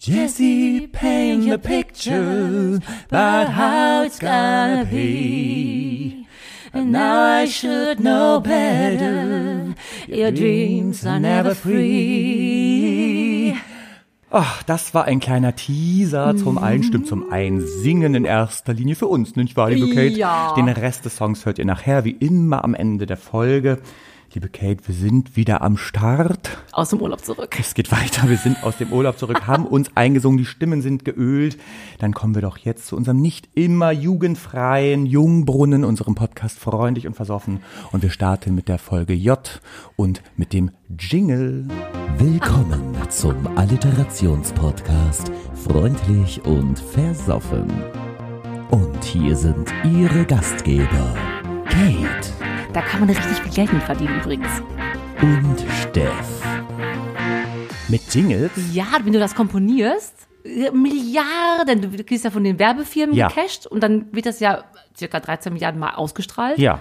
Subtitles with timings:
[0.00, 2.78] Jesse, paint the picture
[3.10, 6.24] about how it's gonna be.
[6.72, 9.74] And now I should know better.
[10.06, 13.56] Your dreams are never free.
[14.30, 19.34] Ach, das war ein kleiner Teaser zum Einstimmen, zum Einsingen in erster Linie für uns,
[19.34, 20.16] nicht wahr, liebe Kate?
[20.16, 20.54] Ja.
[20.54, 23.80] Den Rest des Songs hört ihr nachher, wie immer am Ende der Folge.
[24.34, 26.58] Liebe Kate, wir sind wieder am Start.
[26.72, 27.56] Aus dem Urlaub zurück.
[27.58, 28.28] Es geht weiter.
[28.28, 31.56] Wir sind aus dem Urlaub zurück, haben uns eingesungen, die Stimmen sind geölt.
[31.98, 37.14] Dann kommen wir doch jetzt zu unserem nicht immer jugendfreien Jungbrunnen, unserem Podcast Freundlich und
[37.14, 37.60] Versoffen.
[37.90, 39.62] Und wir starten mit der Folge J
[39.96, 41.66] und mit dem Jingle.
[42.18, 47.66] Willkommen zum Alliterationspodcast Freundlich und Versoffen.
[48.70, 51.14] Und hier sind Ihre Gastgeber
[51.64, 54.48] Kate Da kann man richtig viel Geld mit verdienen übrigens.
[55.22, 56.42] und Steff.
[57.88, 58.50] Mit Jingles?
[58.72, 63.28] Ja, wenn du das komponierst, äh, Milliarden, du kriegst ja von den Werbefirmen Ja.
[63.28, 64.64] gecasht und dann wird das ja
[64.96, 66.58] circa 13 Milliarden Mal ausgestrahlt.
[66.58, 66.80] Ja.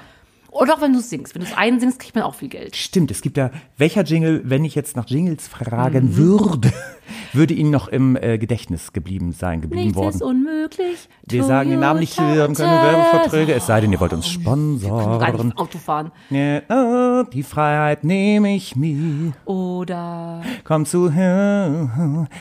[0.59, 1.36] Oder auch wenn du es singst.
[1.36, 2.75] Wenn du es einsingst, kriegt man auch viel Geld.
[2.75, 6.17] Stimmt, es gibt ja, welcher Jingle, wenn ich jetzt nach Jingles fragen Mhm.
[6.17, 6.73] würde,
[7.33, 10.16] würde Ihnen noch im äh, Gedächtnis geblieben sein, geblieben Nichts worden?
[10.16, 11.09] ist unmöglich.
[11.27, 14.27] Wir sagen den Namen nicht, wir haben keine Werbeverträge, es sei denn, ihr wollt uns
[14.27, 15.45] sponsoren.
[15.47, 16.11] nicht Auto fahren.
[16.30, 19.33] Ja, oh, die Freiheit nehme ich mir.
[19.45, 21.11] Oder Komm zu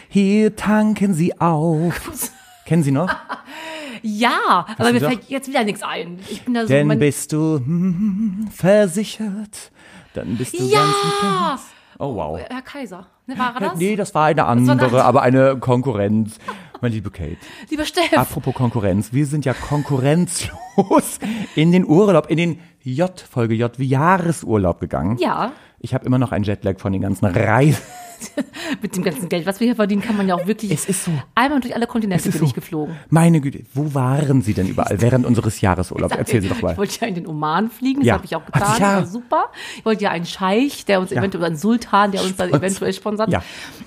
[0.08, 2.30] hier tanken Sie auf.
[2.64, 3.14] Kennen Sie noch?
[4.02, 6.18] ja, aber mir fällt jetzt wieder nichts ein.
[6.30, 9.72] Ich bin da so Denn bist du hm, versichert,
[10.14, 11.58] dann bist du ganz Ja!
[11.98, 12.38] Oh wow.
[12.38, 13.06] Herr Kaiser.
[13.26, 13.78] Ne, war er das?
[13.78, 16.38] Nee, das war eine war andere, aber eine Konkurrenz.
[16.80, 17.38] Meine liebe Kate.
[17.70, 18.12] Lieber Steff.
[18.12, 21.18] Apropos Konkurrenz, wir sind ja konkurrenzlos
[21.54, 25.16] in den Urlaub, in den J, Folge J, wie Jahresurlaub gegangen.
[25.18, 27.82] Ja, Ich habe immer noch einen Jetlag von den ganzen Reisen.
[28.82, 30.70] mit dem ganzen Geld, was wir hier verdienen, kann man ja auch wirklich.
[30.72, 31.10] Es ist so.
[31.34, 32.44] Einmal durch alle Kontinente bin so.
[32.44, 32.96] ich geflogen.
[33.10, 36.14] Meine Güte, wo waren Sie denn überall während unseres Jahresurlaubs?
[36.16, 36.76] Erzählen Sie doch Ich mal.
[36.76, 38.14] wollte ja in den Oman fliegen, das Ja.
[38.14, 38.96] habe ich auch getan, ja.
[38.96, 39.44] war super.
[39.76, 42.92] Ich wollte ja einen Scheich, der uns eventuell, oder einen Sultan, der uns dann eventuell
[42.92, 43.30] sponsert.
[43.30, 43.42] Ja.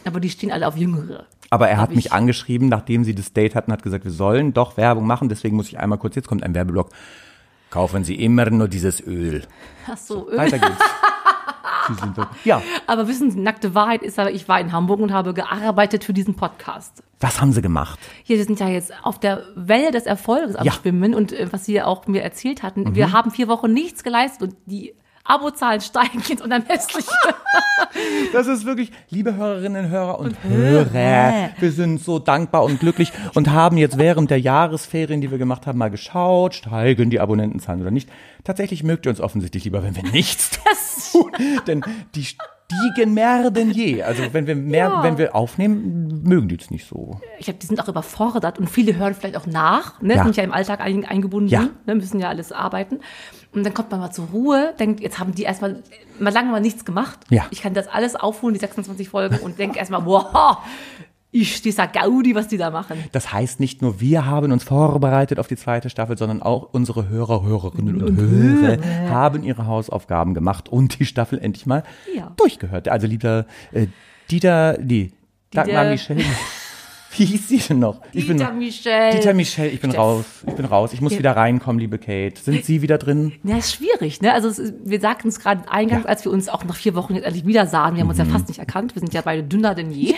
[0.06, 1.26] Aber die stehen alle auf Jüngere.
[1.52, 4.54] Aber er hat mich ich- angeschrieben, nachdem Sie das Date hatten, hat gesagt, wir sollen
[4.54, 5.30] doch Werbung machen.
[5.30, 6.90] Deswegen muss ich einmal kurz, jetzt kommt ein Werbeblock.
[7.72, 9.44] Kaufen Sie immer nur dieses Öl.
[9.88, 10.72] Ach so, Weiter geht's.
[11.88, 15.00] Sie sind doch, ja, aber wissen Sie, nackte Wahrheit ist aber, ich war in Hamburg
[15.00, 17.04] und habe gearbeitet für diesen Podcast.
[17.20, 18.00] was haben Sie gemacht?
[18.24, 20.72] Hier, wir sind ja jetzt auf der Welle des Erfolges am Ja.
[20.72, 20.76] Mhm.
[20.78, 24.04] Schwimmen und äh, was Sie ja auch mir erzählt hatten, wir haben vier Wochen nichts
[24.04, 24.94] geleistet und die
[25.30, 27.06] Abozahlen steigen jetzt unermesslich.
[28.34, 33.12] Das ist wirklich, liebe Hörerinnen und Hörer und Hörer, wir sind so dankbar und glücklich
[33.34, 37.82] und haben jetzt während der Jahresferien, die wir gemacht haben, mal geschaut, steigen die Abonnentenzahlen
[37.82, 38.10] oder nicht.
[38.44, 40.52] Tatsächlich mögt ihr uns offensichtlich lieber, wenn wir nichts
[41.12, 41.32] tun,
[41.68, 41.84] denn
[42.16, 42.26] die
[42.72, 44.04] stiegen mehr denn je.
[44.04, 45.04] Also wenn wir mehr, Ja.
[45.04, 47.20] wenn wir aufnehmen, mögen die uns nicht so.
[47.38, 50.24] ich glaube, die sind auch überfordert und viele hören vielleicht auch nach, ne, Ja.
[50.24, 51.68] sind ja im Alltag ein, eingebunden, Ja.
[51.86, 53.00] ne, müssen ja alles arbeiten.
[53.54, 55.82] Und dann kommt man mal zur Ruhe, denkt, jetzt haben die erstmal
[56.20, 57.20] mal lange mal nichts gemacht.
[57.30, 57.48] Ja.
[57.50, 60.58] Ich kann das alles aufholen, die 26 Folgen, und denke erstmal, wow,
[61.32, 63.04] ich dieser Gaudi, was die da machen.
[63.12, 67.08] Das heißt, nicht nur wir haben uns vorbereitet auf die zweite Staffel, sondern auch unsere
[67.08, 71.84] Hörer, Hörerinnen und, Hörer haben ihre Hausaufgaben gemacht und die Staffel endlich mal
[72.16, 72.32] Ja.
[72.36, 72.88] durchgehört.
[72.90, 73.88] Also lieber äh,
[74.32, 75.12] Dieter, die
[75.52, 76.18] Dagmar Michel.
[77.18, 78.02] Wie hieß sie denn noch?
[78.14, 79.12] Ich bin, Dieter Michel.
[79.14, 80.00] Dieter Michel, ich bin Steff.
[80.00, 80.26] raus.
[80.48, 80.94] Ich bin raus.
[80.94, 82.40] Ich muss wieder reinkommen, liebe Kate.
[82.40, 83.34] Sind Sie wieder drin?
[83.44, 84.32] Ja, ist schwierig, ne?
[84.34, 87.26] Also ist, wir sagten es gerade eingangs, als wir uns auch nach vier Wochen jetzt
[87.26, 87.96] endlich wieder sahen.
[87.96, 88.26] Wir haben uns Mhm.
[88.26, 88.96] ja fast nicht erkannt.
[88.96, 90.12] Wir sind ja beide dünner denn je.
[90.12, 90.16] Äh,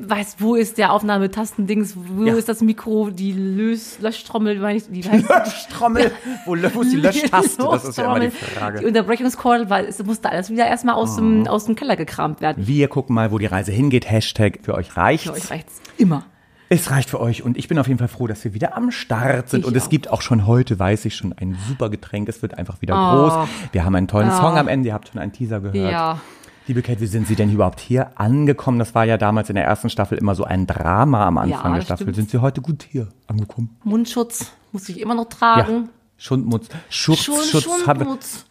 [0.00, 1.94] Weiß, wo ist der Aufnahmetastendings?
[1.96, 2.34] Wo Ja.
[2.34, 3.10] ist das Mikro?
[3.10, 6.10] Die Lös Löschtrommel, meine ich, die heißt Löschtrommel.
[6.46, 7.62] Wo, wo ist die Löschtaste?
[7.70, 8.86] Das ist ja immer die Die Frage.
[8.86, 11.20] Unterbrechungskordel, weil es musste alles wieder erstmal aus, Oh.
[11.20, 12.66] dem, aus dem Keller gekramt werden.
[12.66, 14.10] Wir gucken mal, wo die Reise hingeht.
[14.10, 15.24] Hashtag für euch reicht's.
[15.24, 16.24] Für euch reicht's immer.
[16.70, 18.90] Es reicht für euch und ich bin auf jeden Fall froh, dass wir wieder am
[18.90, 19.60] Start sind.
[19.60, 19.90] Ich und es auch.
[19.90, 22.28] gibt auch schon heute, weiß ich schon, ein super Getränk.
[22.28, 23.28] Es wird einfach wieder Oh.
[23.28, 23.48] groß.
[23.72, 24.88] Wir haben einen tollen Song am Ende.
[24.88, 25.92] Ihr habt schon einen Teaser gehört.
[25.92, 26.20] Ja.
[26.66, 28.78] Liebe Kate, wie sind Sie denn überhaupt hier angekommen?
[28.78, 31.76] Das war ja damals in der ersten Staffel immer so ein Drama am Anfang Ja,
[31.78, 32.04] der Staffel.
[32.04, 32.16] stimmt.
[32.16, 33.76] Sind Sie heute gut hier angekommen?
[33.84, 35.90] Mundschutz muss ich immer noch tragen.
[36.16, 38.46] Schundmutz, Schurz, Schun- Schutz, habe, Schundmutz.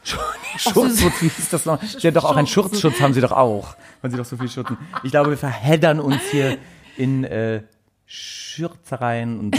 [0.57, 1.81] Schutzschutz, wie hieß das noch?
[1.99, 2.71] Ja, doch auch einen Schutz.
[2.79, 4.77] Schutzschutz haben Sie doch auch, weil Sie doch so viel schützen.
[5.01, 6.57] Ich glaube, wir verheddern uns hier
[6.97, 7.63] in äh,
[8.15, 9.57] Schürzereien und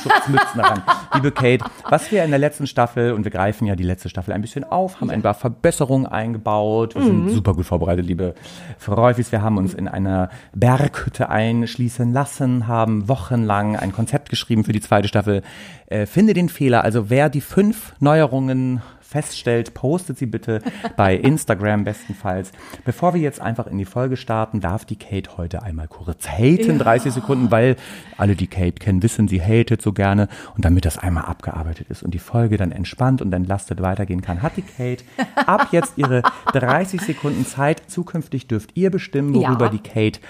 [0.00, 0.80] Schutzmützen ran.
[1.14, 4.32] Liebe Kate, was wir in der letzten Staffel, und wir greifen ja die letzte Staffel
[4.32, 6.94] ein bisschen auf, haben ein paar Verbesserungen eingebaut.
[6.94, 8.36] Wir sind super gut vorbereitet, liebe
[8.78, 9.32] Freufis.
[9.32, 14.80] Wir haben uns in einer Berghütte einschließen lassen, haben wochenlang ein Konzept geschrieben für die
[14.80, 15.42] zweite Staffel.
[15.88, 20.60] Äh, finde den Fehler, also wer die fünf Neuerungen feststellt, postet sie bitte
[20.96, 22.52] bei Instagram bestenfalls.
[22.84, 26.78] Bevor wir jetzt einfach in die Folge starten, darf die Kate heute einmal kurz haten,
[26.78, 27.76] 30 Sekunden, weil
[28.18, 30.28] alle, die Kate kennen, wissen, sie hatet so gerne.
[30.56, 34.42] Und damit das einmal abgearbeitet ist und die Folge dann entspannt und entlastet weitergehen kann,
[34.42, 35.04] hat die Kate
[35.46, 36.22] ab jetzt ihre
[36.52, 37.82] 30 Sekunden Zeit.
[37.88, 39.70] Zukünftig dürft ihr bestimmen, worüber Ja.
[39.70, 40.20] die Kate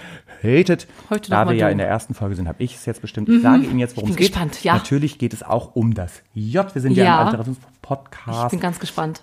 [0.43, 0.87] hatet.
[1.09, 1.71] Heute da wir ja du.
[1.71, 3.27] in der ersten Folge sind, habe ich es jetzt bestimmt.
[3.29, 4.27] Ich sage Ihnen jetzt, worum es geht.
[4.31, 4.75] gespannt, ja.
[4.75, 6.73] Natürlich geht es auch um das J.
[6.75, 7.31] Wir sind ja, Ja.
[7.31, 7.55] im
[7.87, 8.51] Ich Alterations-Podcast.
[8.51, 9.21] bin ganz gespannt.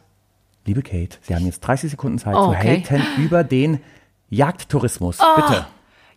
[0.66, 2.82] Liebe Kate, Sie haben jetzt 30 Sekunden Zeit Oh, zu okay.
[2.88, 3.81] haten über den
[4.31, 5.19] Jagdtourismus.
[5.37, 5.66] Bitte.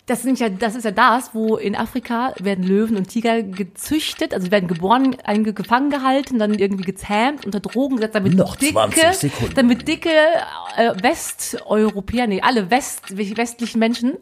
[0.06, 4.34] Das, sind ja, das ist ja das, wo in Afrika werden Löwen und Tiger gezüchtet,
[4.34, 9.14] also werden geboren, gefangen gehalten, dann irgendwie gezähmt, unter Drogen gesetzt, damit Noch dicke, 20
[9.16, 9.54] Sekunden.
[9.56, 10.10] damit dicke
[10.78, 14.14] äh, Westeuropäer, nee, alle West, westlichen Menschen,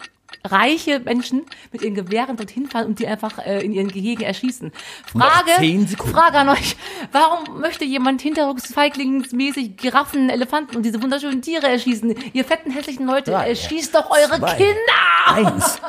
[0.45, 4.71] reiche Menschen mit ihren Gewehren dorthin fahren und die einfach äh, in ihren Gehegen erschießen.
[5.05, 6.13] Frage, 10 Sekunden.
[6.15, 6.77] Frage an euch,
[7.11, 12.15] warum möchte jemand hinterrücksfeiglingsmäßig Giraffen, Elefanten und diese wunderschönen Tiere erschießen?
[12.33, 14.55] Ihr fetten, hässlichen Leute, Drei, erschießt doch eure zwei.
[14.55, 15.53] Kinder!
[15.53, 15.81] Eins.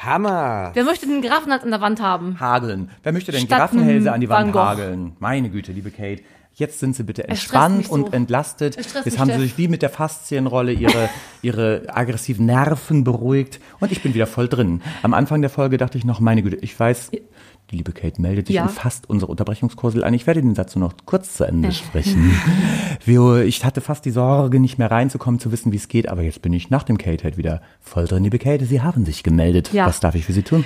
[0.00, 0.70] Hammer.
[0.74, 2.38] Wer möchte den Giraffenhals an der Wand haben?
[2.38, 2.90] Hageln.
[3.02, 5.16] Wer möchte denn Statt Giraffenhälse an die Wand hageln?
[5.18, 6.22] Meine Güte, liebe Kate.
[6.58, 7.92] Jetzt sind Sie bitte entspannt so.
[7.92, 8.76] und entlastet.
[8.76, 11.10] Jetzt haben Sie sich wie mit der Faszienrolle Ihre,
[11.42, 14.80] Ihre aggressiven Nerven beruhigt und ich bin wieder voll drin.
[15.02, 18.46] Am Anfang der Folge dachte ich noch, meine Güte, ich weiß, die liebe Kate meldet
[18.46, 18.62] sich Ja.
[18.62, 20.14] und fasst unsere Unterbrechungskursel an.
[20.14, 22.32] Ich werde den Satz nur noch kurz zu Ende sprechen.
[23.06, 26.42] Ich hatte fast die Sorge, nicht mehr reinzukommen, zu wissen, wie es geht, aber jetzt
[26.42, 28.24] bin ich nach dem Kate-Head wieder voll drin.
[28.24, 29.72] Liebe Kate, Sie haben sich gemeldet.
[29.72, 29.86] Ja.
[29.86, 30.64] Was darf ich für Sie tun?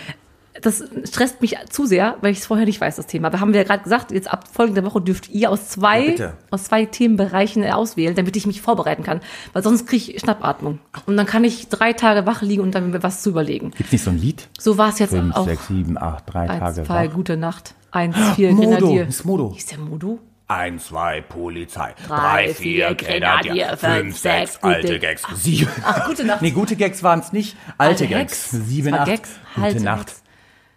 [0.62, 3.32] Das stresst mich zu sehr, weil ich es vorher nicht weiß, das Thema.
[3.32, 6.32] Wir haben ja gerade gesagt, jetzt ab folgender Woche dürft ihr aus Ja, zwei, bitte.
[6.50, 9.20] aus zwei Themenbereichen äh, auswählen, damit ich mich vorbereiten kann.
[9.52, 10.80] Weil sonst kriege ich Schnappatmung.
[11.06, 13.70] Und dann kann ich drei Tage wach liegen und dann mir was zu überlegen.
[13.76, 14.48] Gibt's nicht so ein Lied?
[14.58, 15.46] So war es jetzt Fünf, auch.
[15.46, 17.14] sechs, sieben, acht, drei Eins, Tage zwei, wach.
[17.14, 17.74] gute Nacht.
[17.92, 19.06] Eins, vier, Modo, Grenadier.
[19.08, 19.54] ist Modo.
[19.56, 20.18] Ist der Modo?
[20.48, 21.94] Eins, zwei, Polizei.
[22.08, 23.76] Drei, vier, Grenadier.
[23.76, 25.22] Fünf, sechs, gute- Gags.
[25.36, 25.70] Sieben.
[25.84, 26.42] Ach, gute Nacht.
[26.42, 27.56] Nee, gute Gags waren es nicht.
[27.78, 28.50] Alte, Alte Gags.
[28.50, 28.66] Gags.
[28.68, 29.06] Sieben, Es acht.
[29.06, 30.06] Gags, Gute alte Nacht.
[30.08, 30.22] Gags.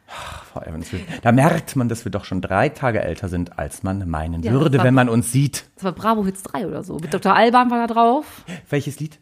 [0.08, 0.88] Frau Evans,
[1.22, 4.52] Da merkt man, dass wir doch schon drei Tage älter sind, als man meinen Ja,
[4.52, 5.66] würde, war- wenn man uns sieht.
[5.76, 6.98] Das war Bravo Hits 3 oder so.
[7.00, 7.36] Mit Dr.
[7.36, 8.26] Alban war da drauf.
[8.70, 9.20] Welches Lied?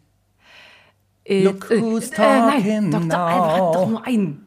[1.24, 3.06] Äh, Look who's äh, nein, talking Dr.
[3.06, 3.14] now.
[3.16, 4.46] Alban hat doch nur einen.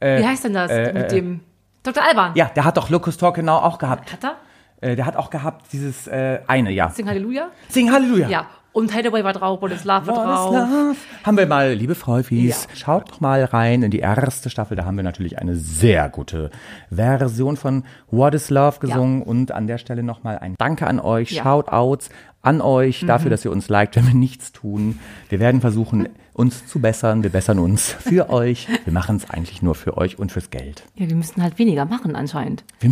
[0.00, 1.40] Wie heißt denn das mit dem
[1.82, 2.04] Dr.
[2.04, 2.32] Alban?
[2.34, 4.12] Ja, der hat doch Locust Talk genau auch gehabt.
[4.12, 4.36] Hat er?
[4.80, 6.90] Äh, der hat auch gehabt dieses äh, eine, ja.
[6.90, 7.48] Sing Halleluja?
[7.70, 8.28] Sing Halleluja.
[8.28, 8.46] Ja.
[8.74, 10.52] Und Hideaway war drauf, What is Love war drauf.
[10.52, 10.96] love?
[11.22, 12.76] Haben wir mal, liebe Freufis, Ja.
[12.76, 14.76] schaut doch mal rein in die erste Staffel.
[14.76, 16.50] Da haben wir natürlich eine sehr gute
[16.90, 19.22] Version von What is Love gesungen.
[19.22, 21.42] Und an der Stelle nochmal ein Danke an euch, Ja.
[21.42, 21.46] Mhm.
[21.46, 22.10] Shoutouts
[22.42, 24.98] an euch dafür, dass ihr uns liked, wenn wir nichts tun.
[25.28, 27.22] Wir werden versuchen, uns zu bessern.
[27.22, 28.66] Wir bessern uns für euch.
[28.84, 30.82] Wir machen es eigentlich nur für euch und fürs Geld.
[30.96, 32.64] Ja, wir müssen halt weniger machen anscheinend.
[32.80, 32.90] Wir,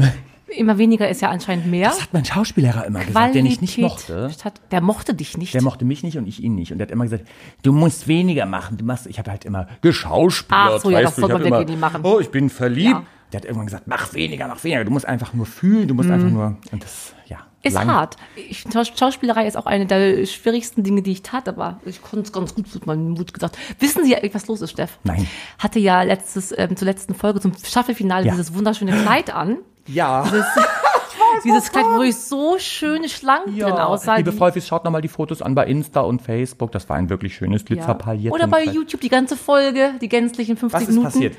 [0.57, 1.89] Immer weniger ist ja anscheinend mehr.
[1.89, 4.31] das hat mein Schauspiellehrer immer gesagt, den ich nicht mochte.
[4.33, 5.55] Statt, der mochte dich nicht.
[5.55, 6.73] Der mochte mich nicht und ich ihn nicht.
[6.73, 7.25] Und der hat immer gesagt,
[7.63, 8.77] du musst weniger machen.
[8.77, 10.73] Du machst, ich habe halt immer geschauspielert.
[10.77, 12.01] Ach so, ja, das du, soll ich man wirklich nicht machen.
[12.05, 12.91] Oh, ich bin verliebt.
[12.91, 13.03] Ja.
[13.33, 14.85] Der hat irgendwann gesagt, mach weniger, mach weniger.
[14.85, 17.37] Du musst einfach nur fühlen, du musst einfach nur, und das, ja.
[17.39, 17.43] Mhm.
[17.63, 18.17] ist lang- hart.
[18.37, 22.27] Ich, Schaus- Schauspielerei ist auch eine der schwierigsten Dinge, die ich tat, aber ich konnte
[22.27, 23.57] es ganz gut mit meinem Mut gesagt.
[23.79, 24.99] Wissen Sie, was los ist, Steff?
[25.05, 25.27] Nein.
[25.59, 28.33] Hatte ja letztes, ähm, zur letzten Folge, zum Staffelfinale, Ja.
[28.33, 29.57] dieses wunderschöne Kleid an.
[29.87, 30.25] Ja.
[31.45, 33.85] Dieses Kleid, wo ich so schön schlank drin ja.
[33.87, 34.17] aussah.
[34.17, 36.73] Liebe die- Freufis, schaut nochmal die Fotos an bei Insta und Facebook.
[36.73, 37.67] Das war ein wirklich schönes Ja.
[37.67, 38.33] Glitzerpaillierten.
[38.33, 41.05] Oder bei YouTube die ganze Folge, die gänzlichen 50 Was ist Minuten.
[41.13, 41.37] passiert?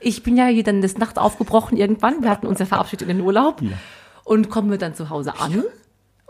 [0.00, 2.22] Ich bin ja hier dann des Nachts aufgebrochen irgendwann.
[2.22, 3.60] Wir hatten uns ja verabschiedet in den Urlaub.
[4.24, 5.64] Und kommen wir dann zu Hause an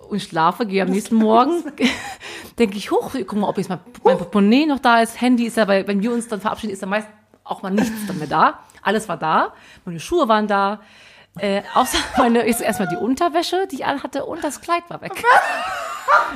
[0.09, 1.62] und schlafe, gehe am nächsten Morgen,
[2.59, 5.21] denke ich, hoch, guck mal, ob jetzt mein, mein Portemonnaie noch da ist.
[5.21, 7.09] Handy ist ja, weil wenn wir uns dann verabschieden, ist ja meist
[7.45, 8.59] auch mal nichts dann mehr da.
[8.83, 9.52] Alles war da.
[9.85, 10.81] Meine Schuhe waren da.
[11.38, 15.12] Äh, außer meine, jetzt erstmal die Unterwäsche, die ich anhatte, und das Kleid war weg.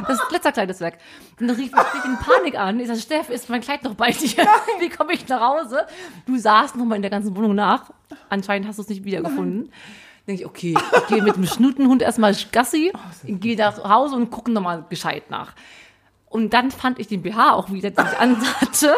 [0.07, 0.99] Das Glitzerkleid ist weg.
[1.39, 2.81] Dann rief ich in Panik an.
[2.81, 4.47] Ich sage, Steff, ist mein Kleid noch bei dir?
[4.81, 5.87] Wie komme ich nach Hause?
[6.27, 7.91] Du saßt noch mal in der ganzen Wohnung nach.
[8.29, 9.73] Anscheinend hast du es nicht wiedergefunden.
[10.27, 12.93] Denke ich, okay, ich gehe mit dem Schnutenhund erstmal Gassi,
[13.25, 15.53] gehe nach Hause und gucke nochmal gescheit nach.
[16.27, 18.95] Und dann fand ich den BH auch wieder, den ich anhatte.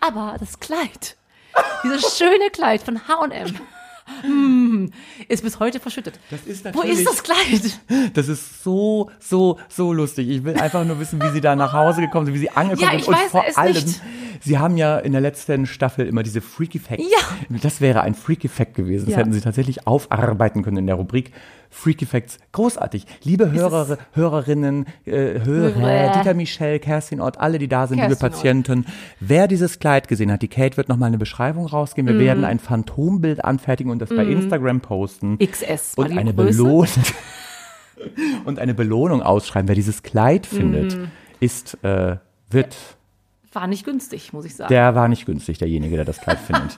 [0.00, 1.16] Aber das Kleid,
[1.84, 3.58] dieses schöne Kleid von H&M,
[4.22, 4.92] hm,
[5.28, 6.18] ist bis heute verschüttet.
[6.30, 7.80] Das ist Wo ist das Kleid?
[8.14, 10.28] Das ist so, so, so lustig.
[10.28, 12.90] Ich will einfach nur wissen, wie Sie da nach Hause gekommen sind, wie Sie angekommen
[12.92, 13.08] Ja, sind.
[13.08, 14.00] und weiß vor allem, nicht.
[14.42, 17.04] Sie haben ja in der letzten Staffel immer diese Freaky Facts.
[17.04, 17.58] Ja.
[17.62, 19.06] Das wäre ein Freaky Fact gewesen.
[19.06, 19.18] Das Ja.
[19.20, 21.32] hätten Sie tatsächlich aufarbeiten können in der Rubrik
[21.72, 22.38] Freaky Facts.
[22.52, 23.04] Großartig.
[23.22, 26.12] Liebe Hörer, Hörerinnen, äh, Hörer.
[26.18, 28.32] Dieter Michel, Kerstin Ott, alle, die da sind, liebe Kerstin Ott.
[28.32, 28.86] Patienten.
[29.20, 32.12] Wer dieses Kleid gesehen hat, die Kate wird nochmal eine Beschreibung rausgeben.
[32.12, 35.38] Wir werden ein Phantombild anfertigen und das bei Instagram posten.
[35.38, 36.32] XS Und eine.
[36.32, 36.86] Belohnung.
[38.44, 39.68] und eine Belohnung ausschreiben.
[39.68, 40.98] Wer dieses Kleid findet,
[41.38, 42.16] ist, äh,
[42.50, 42.76] wird
[43.52, 44.68] War nicht günstig, muss ich sagen.
[44.68, 46.76] Der war nicht günstig, derjenige, der das Kleid findet.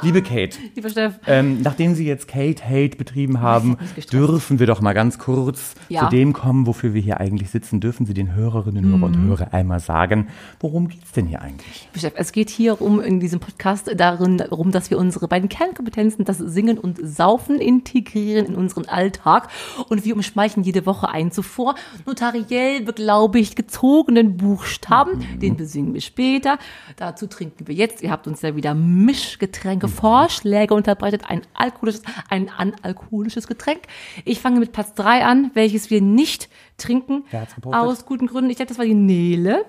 [0.00, 3.76] Liebe Kate, Lieber Steff, ähm, nachdem Sie jetzt Kate Hate betrieben haben,
[4.10, 6.04] dürfen wir doch mal ganz kurz Ja.
[6.04, 7.78] zu dem kommen, wofür wir hier eigentlich sitzen.
[7.80, 9.02] Dürfen Sie den Hörerinnen, Hörer Mhm.
[9.02, 10.28] und Hörer einmal sagen,
[10.60, 11.90] worum geht's denn hier eigentlich?
[11.94, 16.24] Steff, es geht hier um in diesem Podcast darin, darum, dass wir unsere beiden Kernkompetenzen,
[16.24, 19.48] das Singen und Saufen, integrieren in unseren Alltag.
[19.90, 21.74] Und wir umschmeicheln jede Woche einen zuvor
[22.06, 25.22] notariell beglaubigt gezogenen Buchstaben.
[25.42, 26.58] Den besingen wir später.
[26.96, 28.02] Dazu trinken wir jetzt.
[28.02, 31.22] Ihr habt uns ja wieder Mischgetränke, Vorschläge unterbreitet.
[31.28, 33.82] Ein alkoholisches, ein analkoholisches Getränk.
[34.24, 37.24] Ich fange mit Platz drei an, welches wir nicht trinken.
[37.64, 38.50] Aus guten Gründen.
[38.50, 39.64] Ich denke, das war die Nele.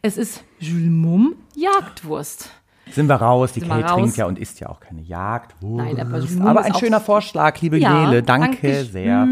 [0.00, 2.50] Es ist Jules Mumm Jagdwurst.
[2.90, 3.52] Sind wir raus?
[3.52, 3.92] Die Sind raus?
[3.92, 5.96] trinkt ja und isst ja auch keine Jagdwurst.
[5.96, 8.22] Nein, aber aber, ein schöner Vorschlag, liebe Ja, Nele.
[8.22, 9.26] Danke danke sehr.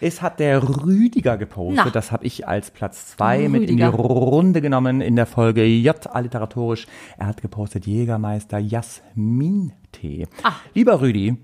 [0.00, 1.84] Es hat der Rüdiger gepostet.
[1.86, 1.90] Na.
[1.90, 4.02] Das habe ich als Platz zwei mit in die Rüdiger.
[4.02, 6.86] Runde genommen in der Folge J alliteratorisch.
[7.16, 10.26] Er hat gepostet Jägermeister Jasmin-Tee.
[10.42, 10.52] Ah.
[10.74, 11.36] Lieber Rüdi,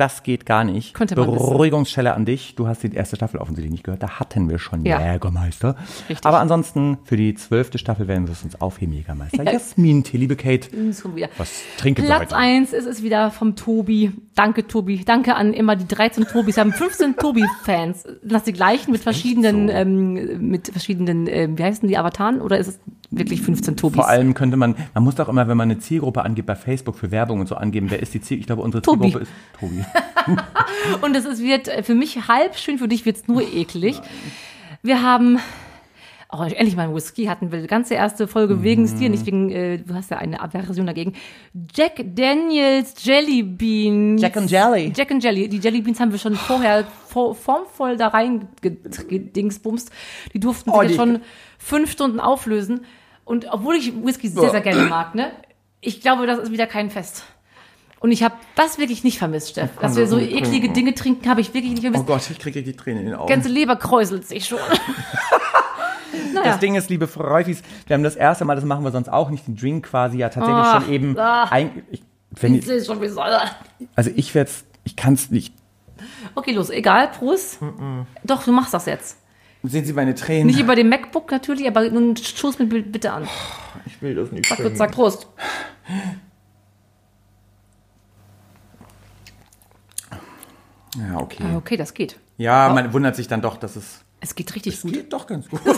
[0.00, 0.98] das geht gar nicht.
[0.98, 1.24] Man wissen.
[1.24, 2.54] Beruhigungsschelle an dich.
[2.54, 4.02] Du hast die erste Staffel offensichtlich nicht gehört.
[4.02, 5.12] Da hatten wir schon Ja.
[5.12, 5.76] Jägermeister.
[6.08, 6.26] Richtig.
[6.26, 9.42] Aber ansonsten für die zwölfte Staffel werden wir es uns aufheben, Jägermeister.
[9.52, 10.68] Jasmin-Tee, liebe Kate.
[10.92, 11.28] Schon wieder.
[11.36, 12.36] Was trinken wir Platz heute?
[12.36, 14.12] 1 ist es wieder vom Tobi.
[14.34, 15.04] Danke, Tobi.
[15.04, 16.56] Danke an immer die 13 Tobis.
[16.56, 18.04] Wir haben 15 Tobi-Fans.
[18.22, 19.74] Das die gleichen mit verschiedenen, so?
[19.74, 22.40] ähm, mit verschiedenen, ähm, wie heißen die Avataren?
[22.40, 22.80] Oder ist es
[23.10, 23.96] wirklich 15 Tobis?
[23.96, 26.96] Vor allem könnte man, man muss doch immer, wenn man eine Zielgruppe angibt bei Facebook
[26.96, 28.38] für Werbung und so angeben, wer ist die Ziel?
[28.38, 29.10] Ich glaube, unsere Tobi.
[29.10, 29.84] Zielgruppe ist Tobi.
[31.02, 34.00] Und es ist, wird äh, für mich halb schön, für dich wird es nur eklig.
[34.82, 35.38] Wir haben,
[36.32, 38.98] oh, endlich mal einen Whisky hatten wir, die ganze erste Folge wegen Mhm.
[38.98, 41.14] dir, nicht wegen, äh, du hast ja eine Aversion dagegen.
[41.74, 44.18] Jack Daniels Jelly Bean.
[44.18, 44.92] Jack and Jelly.
[44.94, 45.48] Jack and Jelly.
[45.48, 49.90] Die Jelly Beans haben wir schon vorher vor, formvoll da rein gedingsbumst.
[50.34, 51.20] Die durften Oh, sich die- schon
[51.58, 52.82] fünf Stunden auflösen.
[53.30, 55.30] Und obwohl ich Whisky sehr, sehr gerne mag, ne?
[55.80, 57.22] Ich glaube, das ist wieder kein Fest.
[58.00, 59.70] Und ich habe das wirklich nicht vermisst, Steff.
[59.80, 62.02] Dass wir so eklige Dinge trinken, habe ich wirklich nicht vermisst.
[62.02, 63.28] Oh Gott, ich kriege die Tränen in den Augen.
[63.28, 64.58] Ganze Leber kräuselt sich schon.
[66.34, 66.42] naja.
[66.44, 69.30] Das Ding ist, liebe Freufis, wir haben das erste Mal, das machen wir sonst auch
[69.30, 71.16] nicht, den Drink quasi ja tatsächlich Ah, schon eben.
[71.16, 71.44] ah.
[71.44, 73.00] Ein, ich, wenn, Ich sehe schon,
[73.94, 74.50] also ich werde
[74.82, 75.54] ich kann es nicht.
[76.34, 77.60] Okay, los, egal, Prost.
[78.24, 79.19] Doch, du machst das jetzt.
[79.62, 80.46] Sehen Sie meine Tränen?
[80.46, 83.28] Nicht über dem MacBook natürlich, aber nun stoß mir bi- bitte an.
[83.86, 84.46] ich will das nicht.
[84.46, 85.26] Sag sag Prost.
[90.96, 91.44] Ja, okay.
[91.44, 92.18] Ah, Okay, das geht.
[92.36, 94.92] Ja, man wundert sich dann doch, dass es Es geht richtig gut.
[94.92, 95.60] geht doch ganz gut.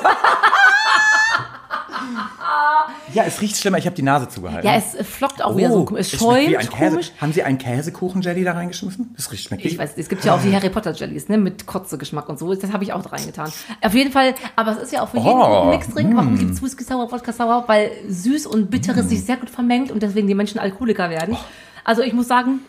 [3.15, 3.79] ja, es riecht schlimmer.
[3.79, 4.67] Ich habe die Nase zugehalten.
[4.69, 5.87] Ja, es flockt auch wieder so.
[5.97, 6.91] Es schmeckt wie schäumt ein Käse.
[6.91, 7.13] komisch.
[7.21, 9.13] Haben Sie einen Käsekuchen-Jelly da reingeschmissen?
[9.17, 11.67] Das riecht schmeckt Ich weiß, es gibt ja auch die Harry Potter Jellies, ne, mit
[11.67, 12.53] Kotze-Geschmack und so.
[12.55, 13.53] Das habe ich auch da reingetan.
[13.81, 16.17] Auf jeden Fall, aber es ist ja auch für jeden Oh, Mixdrink.
[16.17, 17.65] Warum gibt es Whisky sauer, Wodka sauer?
[17.67, 21.37] Weil süß und bitteres sich sehr gut vermengt und deswegen die Menschen Alkoholiker werden.
[21.85, 22.61] Also ich muss sagen,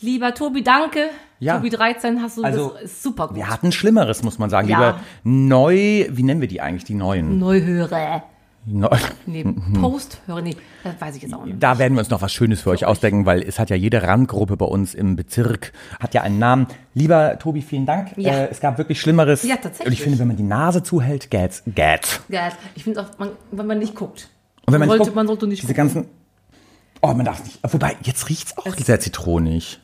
[0.00, 1.08] lieber Tobi, danke.
[1.40, 1.56] Ja.
[1.56, 3.36] Tobi 13 hast du, Also, super gut.
[3.36, 4.68] Wir hatten Schlimmeres, muss man sagen.
[4.68, 4.76] Ja.
[4.78, 7.38] Lieber neu, wie nennen wir die eigentlich, die neuen?
[7.38, 8.22] Neuhörer.
[8.66, 8.88] Neu,
[9.26, 9.74] Nee, Mhm.
[9.80, 11.62] Posthörer, nee, das weiß ich jetzt auch nicht.
[11.62, 14.02] da werden wir uns noch was Schönes für euch ausdenken, weil es hat ja jede
[14.02, 16.66] Randgruppe bei uns im Bezirk, hat ja einen Namen.
[16.94, 18.16] Lieber Tobi, vielen Dank.
[18.16, 18.32] Ja.
[18.44, 19.42] Äh, es gab wirklich Schlimmeres.
[19.42, 19.86] Ja, tatsächlich.
[19.86, 22.20] Und ich finde, wenn man die Nase zuhält, geht's, geht's.
[22.28, 24.28] Ja, ich finde auch, man, wenn man nicht guckt.
[24.66, 25.94] Und wenn man, sollte, guckt, man sollte nicht diese gucken.
[25.94, 26.10] ganzen,
[27.02, 29.80] oh, man darf nicht, wobei, jetzt riecht's auch sehr zitronig.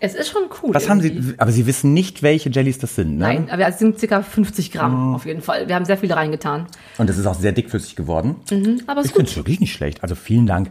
[0.00, 0.74] Es ist schon cool.
[0.74, 1.00] Was haben.
[1.00, 3.24] Sie, aber Sie wissen nicht, welche Jellies das sind, ne?
[3.24, 4.78] Nein, aber es sind circa 50 Oh.
[4.78, 5.66] Gramm auf jeden Fall.
[5.68, 6.66] Wir haben sehr viele reingetan.
[6.98, 8.36] Und es ist auch sehr dickflüssig geworden.
[8.86, 9.28] Aber es Ich ist finde gut.
[9.30, 10.02] es wirklich nicht schlecht.
[10.02, 10.70] Also vielen Dank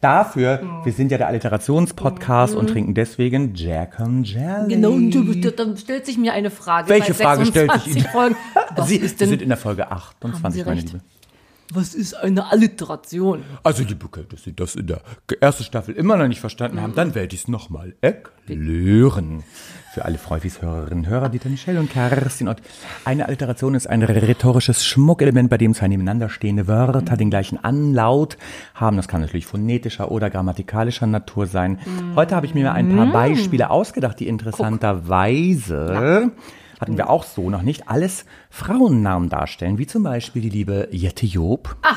[0.00, 0.60] dafür.
[0.84, 4.68] Wir sind ja der Alliterationspodcast und trinken deswegen Jack and Jelly.
[4.74, 6.88] Genau, und du- dann stellt sich mir eine Frage.
[6.90, 8.36] Welche Frage stellt sich 26 Ihnen?
[8.76, 10.80] Was Sie, ist Sie denn, sind in der Folge Haben 28, Sie meine.
[10.80, 11.00] Liebe.
[11.72, 13.42] Was ist eine Alliteration?
[13.62, 15.00] Also, liebe dass Sie das in der
[15.40, 19.42] ersten Staffel immer noch nicht verstanden haben, dann werde ich es nochmal erklären.
[19.94, 22.60] Für alle Freufis Hörerinnen und Hörer, Dieter Michel und Kerstin Ott.
[23.04, 28.36] Eine Alliteration ist ein rhetorisches Schmuckelement, bei dem zwei nebeneinander stehende Wörter den gleichen Anlaut
[28.74, 28.96] haben.
[28.96, 31.78] Das kann natürlich phonetischer oder grammatikalischer Natur sein.
[32.16, 36.32] Heute habe ich mir ein paar Beispiele ausgedacht, die interessanterweise
[36.80, 41.26] hatten wir auch so noch nicht, alles Frauennamen darstellen, wie zum Beispiel die liebe Jette
[41.26, 41.76] Job.
[41.82, 41.96] Ah,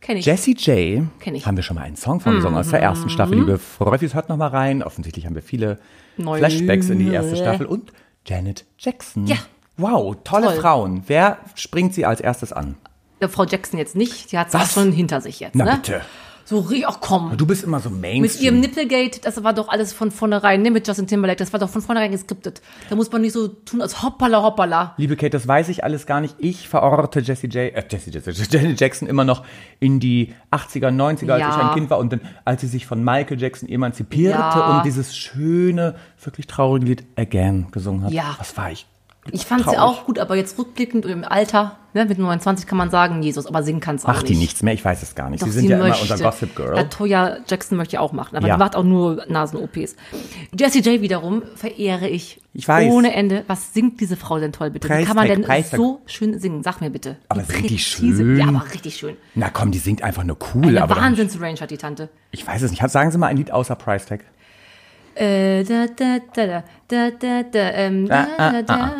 [0.00, 0.26] kenne ich.
[0.26, 1.06] Jessie J.
[1.20, 1.42] Kenn ich.
[1.42, 1.46] Mhm.
[1.46, 3.38] Haben wir schon mal einen Song von gesungen aus der ersten Staffel.
[3.38, 4.82] Liebe Freufis, hört noch mal rein.
[4.82, 5.78] Offensichtlich haben wir viele
[6.16, 7.66] Neue- Flashbacks in die erste Staffel.
[7.66, 7.92] Und
[8.26, 9.26] Janet Jackson.
[9.26, 9.36] Ja.
[9.76, 10.56] Wow, tolle Toll.
[10.56, 11.02] Frauen.
[11.06, 12.76] Wer springt sie als erstes an?
[13.20, 14.32] Äh, Frau Jackson jetzt nicht.
[14.32, 15.54] Die hat es schon hinter sich jetzt.
[15.54, 15.72] Na ne?
[15.76, 16.02] bitte.
[16.44, 17.36] So, ach komm.
[17.36, 18.44] Du bist immer so Mit Mainstream.
[18.44, 21.68] ihrem Nipplegate, das war doch alles von vornherein, ne, mit Justin Timberlake, das war doch
[21.70, 22.60] von vornherein geskriptet.
[22.90, 24.94] Da muss man nicht so tun, als hoppala hoppala.
[24.96, 26.34] Liebe Kate, das weiß ich alles gar nicht.
[26.38, 29.44] Ich verorte Jessie J, äh, Jessie J, Janet Jackson immer noch
[29.80, 31.50] in die 80er, 90er, als Ja.
[31.50, 34.76] ich ein Kind war und dann, als sie sich von Michael Jackson emanzipierte Ja.
[34.78, 38.12] und dieses schöne, wirklich traurige Lied Again gesungen hat.
[38.12, 38.34] Ja.
[38.38, 38.86] Was war ich?
[39.30, 42.90] Ich fand sie auch gut, aber jetzt rückblickend im Alter, ne, mit 29 kann man
[42.90, 44.34] sagen, Jesus, aber singen kann es auch Macht nicht.
[44.34, 44.74] die nichts mehr?
[44.74, 45.42] Ich weiß es gar nicht.
[45.42, 46.02] Doch, sie sind ja möchte.
[46.04, 46.76] immer unser Gossip Girl.
[46.76, 48.54] Ja, Toya Jackson möchte ja auch machen, aber Ja.
[48.54, 49.96] die macht auch nur Nasen-OPs.
[50.58, 52.40] Jessie J wiederum verehre ich.
[52.54, 52.92] Ich weiß.
[52.92, 53.44] Ohne Ende.
[53.46, 54.88] Was singt diese Frau denn toll, bitte?
[54.88, 55.78] Wie kann man denn Preistag.
[55.78, 56.62] so schön singen?
[56.62, 57.16] Sag mir bitte.
[57.28, 58.36] Aber singt die schön?
[58.36, 59.16] Ja, aber richtig schön.
[59.34, 60.76] Na komm, die singt einfach nur cool.
[60.76, 62.08] Eine Wahnsinns-Range hat die Tante.
[62.30, 62.86] ich weiß es nicht.
[62.90, 64.24] Sagen Sie mal ein Lied außer Price Tag.
[65.14, 68.94] Äh, da, da, da, da, da, da, da, ähm, da, Ah, da, da.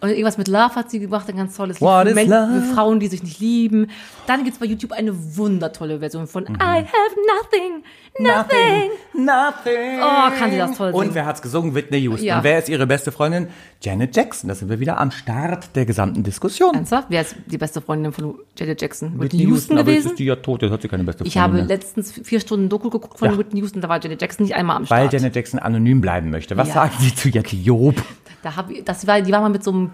[0.00, 3.08] Und irgendwas mit Love hat sie gemacht, ein ganz tolles What Lied für, Frauen, die
[3.08, 3.88] sich nicht lieben.
[4.26, 6.54] Dann gibt's bei YouTube eine wundertolle Version von Mhm.
[6.56, 7.82] I have nothing,
[8.18, 8.90] nothing.
[9.14, 10.00] Nothing.
[10.00, 11.14] Oh, kann sie das toll Und singen.
[11.14, 11.74] wer hat's gesungen?
[11.74, 12.26] Whitney Houston.
[12.26, 12.38] Ja.
[12.38, 13.48] Und wer ist ihre beste Freundin?
[13.80, 14.48] Janet Jackson.
[14.48, 16.74] Da sind wir wieder am Start der gesamten Diskussion.
[16.74, 17.06] Ernsthaft?
[17.10, 19.18] Wer ist die beste Freundin von Janet Jackson?
[19.20, 20.10] Whitney Houston aber jetzt gewesen?
[20.12, 21.64] ist die ja tot, jetzt hat sie keine beste Freundin Ich habe mehr.
[21.64, 23.38] letztens vier Stunden Doku geguckt von Ja.
[23.38, 25.12] Whitney Houston, da war Janet Jackson nicht einmal am Weil Start.
[25.14, 26.56] Janet Jackson anonym bleiben möchte.
[26.56, 26.74] Was Ja.
[26.74, 27.94] sagen Sie zu Jette Job?
[28.42, 29.90] Da hab ich, das war, die war mal mit so einem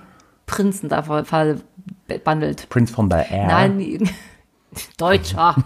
[0.47, 2.69] Prinzen da ver- verbandelt.
[2.69, 3.47] Prince von Bel Air.
[3.47, 4.11] Nein,
[4.97, 5.57] Deutscher.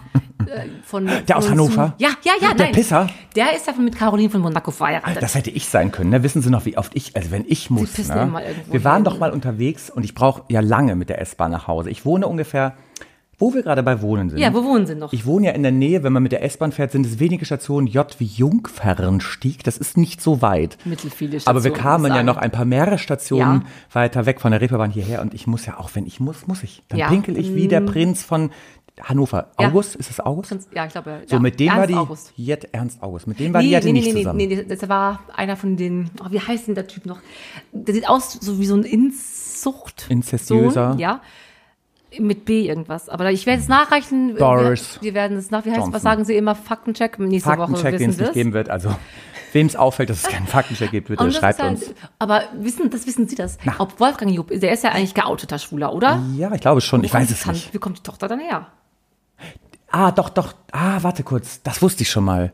[0.83, 1.93] Von, Der aus Hannover?
[1.99, 2.73] Ja, ja, ja, Der nein.
[2.73, 3.07] Pisser?
[3.33, 5.23] Der ist ja mit Caroline von Monaco verheiratet.
[5.23, 6.09] Das hätte ich sein können.
[6.09, 6.21] Ne?
[6.21, 7.93] Wissen Sie noch, wie oft ich, also wenn ich muss.
[7.93, 8.23] pissen Ne?
[8.23, 9.03] immer irgendwo Wir waren hin.
[9.05, 11.89] doch mal unterwegs und ich brauche ja lange mit der S-Bahn nach Hause.
[11.91, 12.75] Ich wohne ungefähr,
[13.43, 14.39] wo wir gerade bei Wohnen sind.
[14.39, 15.11] ja, wo wohnen sie noch?
[15.11, 17.43] Ich wohne ja in der Nähe, wenn man mit der S-Bahn fährt, sind es wenige
[17.45, 19.63] Stationen J wie Jungfernstieg.
[19.63, 20.77] Das ist nicht so weit.
[20.85, 23.67] Mittelfiele Aber wir Stationen, kamen ja noch ein paar mehrere Stationen Ja.
[23.91, 26.63] weiter weg von der Reeperbahn hierher und ich muss ja auch, wenn ich muss, muss
[26.63, 26.83] ich.
[26.89, 27.09] Dann Ja.
[27.09, 28.51] pinkel ich wie der Prinz von
[29.01, 29.47] Hannover.
[29.59, 29.67] Ja.
[29.69, 30.49] August, ist es August?
[30.49, 31.21] Prinz- Ja, ich glaube.
[31.27, 31.41] So, ja.
[31.41, 32.33] mit dem war Ernst die August.
[32.35, 33.25] Jet Ernst August.
[33.27, 34.37] Mit dem war die Nee, Jette nee, nee, nicht nee, zusammen.
[34.37, 37.17] nee, nee, das war einer von den, oh, wie heißt denn der Typ noch?
[37.71, 40.05] Der sieht aus so wie so ein Inzucht.
[40.09, 40.95] Inzestiöser.
[40.99, 41.21] Ja.
[42.19, 43.09] Mit B irgendwas.
[43.09, 44.35] Aber ich werde es nachreichen.
[44.35, 45.93] Boris Wir, wir werden es nach, wie heißt, Johnson.
[45.93, 46.55] was sagen Sie immer?
[46.55, 47.17] Faktencheck.
[47.19, 48.69] Nächste Woche Faktencheck, den es nicht geben wird.
[48.69, 48.95] Also,
[49.51, 51.93] wem es auffällt, dass es keinen Faktencheck gibt, bitte schreibt halt, uns.
[52.19, 53.57] Aber wissen, das wissen Sie das?
[53.77, 56.21] Ob Wolfgang Job, der ist ja eigentlich geouteter Schwuler, oder?
[56.37, 57.03] Ja, ich glaube schon.
[57.03, 57.73] Ich weiß es Tante- nicht.
[57.73, 58.67] Wie kommt die Tochter dann her?
[59.89, 60.53] Ah, doch, doch.
[60.71, 61.61] Ah, warte kurz.
[61.63, 62.51] Das wusste ich schon mal.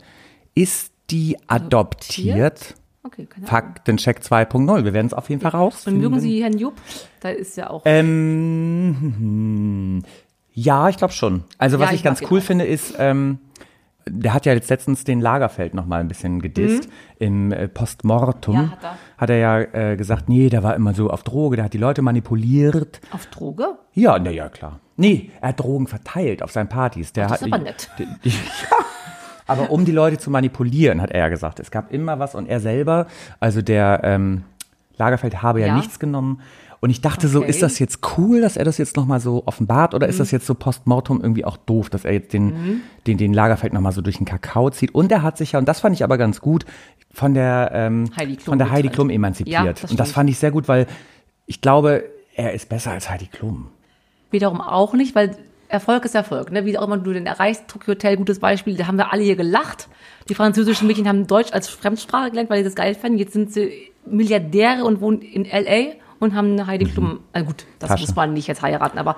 [0.56, 2.76] Ist die adoptiert?
[3.04, 3.50] Okay, keine Ahnung.
[3.50, 4.84] Faktencheck 2.0.
[4.84, 5.88] Wir werden es auf jeden Fall raus.
[5.88, 6.74] Und mögen Sie Herrn Job?
[7.22, 7.82] Da ist ja auch.
[7.86, 10.04] Ähm, hm,
[10.54, 11.44] ja, ich glaube schon.
[11.58, 12.44] Also was Ja, ich, ich ganz cool auch.
[12.44, 13.40] finde ist, ähm,
[14.08, 16.90] der hat ja jetzt letztens den Lagerfeld noch mal ein bisschen gedisst.
[17.20, 18.62] Im äh, Postmortum Mhm.
[18.64, 18.98] Ja, hat er.
[19.18, 19.60] hat er ja
[19.92, 23.00] äh, gesagt, nee, der war immer so auf Droge, der hat die Leute manipuliert.
[23.12, 23.78] auf Droge?
[23.94, 24.80] Ja, na ja, klar.
[24.98, 27.14] Nee, er hat Drogen verteilt auf seinen Partys.
[27.14, 27.90] Der das hat ist aber nett.
[28.00, 28.30] Die, die,
[28.70, 28.78] ja.
[29.50, 31.60] Aber um die Leute zu manipulieren, hat er ja gesagt.
[31.60, 33.08] Es gab immer was und er selber,
[33.40, 34.44] also der ähm,
[34.98, 35.76] Lagerfeld habe ja, Ja.
[35.76, 36.42] nichts genommen.
[36.82, 37.50] Und ich dachte so, Okay.
[37.50, 40.12] ist das jetzt cool, dass er das jetzt nochmal so offenbart oder Mhm.
[40.12, 43.74] ist das jetzt so postmortem irgendwie auch doof, dass er jetzt den, den, den Lagerfeld
[43.74, 44.96] nochmal so durch den Kakao zieht?
[44.96, 46.66] Und er hat sich ja, und das fand ich aber ganz gut,
[47.12, 48.88] von der, ähm, Heidi Klum von der Heidi.
[48.90, 49.54] Klum emanzipiert.
[49.66, 50.86] Ja, das und das fand ich sehr gut, weil
[51.48, 53.68] ich glaube, er ist besser als Heidi Klum.
[54.32, 55.36] Wiederum auch nicht, weil
[55.70, 56.52] Erfolg ist Erfolg.
[56.52, 56.66] Ne?
[56.66, 59.36] Wie auch immer du den erreichst, Tokyo Hotel, gutes Beispiel, da haben wir alle hier
[59.36, 59.88] gelacht.
[60.28, 63.20] Die französischen Mädchen haben Deutsch als Fremdsprache gelernt, weil sie das geil fanden.
[63.20, 65.94] Jetzt sind sie Milliardäre und wohnen in L.A.
[66.20, 67.20] und haben eine Heidi Klum.
[67.34, 67.94] Also gut, das Mhm.
[67.94, 68.06] Tasche.
[68.08, 69.16] muss man nicht jetzt heiraten, aber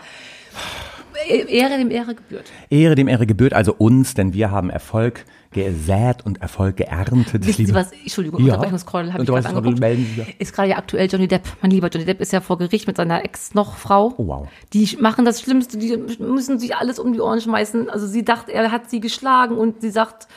[1.47, 2.51] Ehre dem Ehre gebührt.
[2.69, 7.45] Ehre dem Ehre gebührt, also uns, denn wir haben Erfolg gesät und Erfolg geerntet.
[7.45, 7.91] Wissen Sie was?
[7.91, 8.53] Entschuldigung, Ja.
[8.53, 10.39] Unterbrechungscall habe ich gerade angeguckt.
[10.39, 11.43] Ist gerade ja aktuell Johnny Depp.
[11.61, 14.13] Mein lieber Johnny Depp ist ja vor Gericht mit seiner Ex noch Frau.
[14.17, 14.47] Oh, wow.
[14.73, 17.89] Die machen das Schlimmste, die müssen sich alles um die Ohren schmeißen.
[17.89, 20.27] Also sie dachte, er hat sie geschlagen und sie sagt,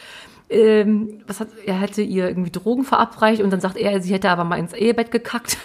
[0.50, 4.28] ähm, was hat, er hätte ihr irgendwie Drogen verabreicht und dann sagt er, sie hätte
[4.30, 5.56] aber mal ins Ehebett gekackt.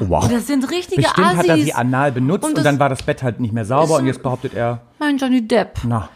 [0.00, 0.22] Oh, wow.
[0.24, 1.38] Und das sind richtige Bestimmt Assis.
[1.38, 3.96] hat er sie anal benutzt Und und, dann war das Bett halt nicht mehr sauber
[3.96, 5.80] und jetzt behauptet er, Mein Johnny Depp.
[5.84, 6.08] na,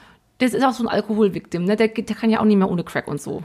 [0.42, 1.76] Der ist auch so ein Alkoholviktim, ne?
[1.76, 3.44] Der, der kann ja auch nicht mehr ohne Crack und so.